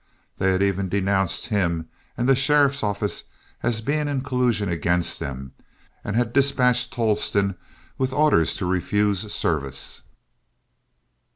[0.39, 3.25] They had even denounced him and the sheriff's office
[3.61, 5.51] as being in collusion against them,
[6.03, 7.53] and had dispatched Tolleston
[7.99, 10.01] with orders to refuse service.